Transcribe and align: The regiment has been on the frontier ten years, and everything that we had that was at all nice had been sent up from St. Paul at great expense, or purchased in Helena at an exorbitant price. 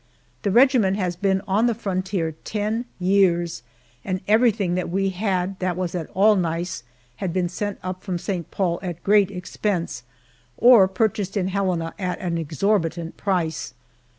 The 0.41 0.49
regiment 0.49 0.97
has 0.97 1.15
been 1.15 1.41
on 1.47 1.67
the 1.67 1.75
frontier 1.75 2.31
ten 2.43 2.85
years, 2.99 3.61
and 4.03 4.19
everything 4.27 4.73
that 4.73 4.89
we 4.89 5.09
had 5.09 5.59
that 5.59 5.77
was 5.77 5.93
at 5.93 6.09
all 6.15 6.35
nice 6.35 6.81
had 7.17 7.31
been 7.31 7.47
sent 7.47 7.77
up 7.83 8.01
from 8.03 8.17
St. 8.17 8.49
Paul 8.49 8.79
at 8.81 9.03
great 9.03 9.29
expense, 9.29 10.01
or 10.57 10.87
purchased 10.87 11.37
in 11.37 11.49
Helena 11.49 11.93
at 11.99 12.17
an 12.19 12.39
exorbitant 12.39 13.15
price. 13.15 13.75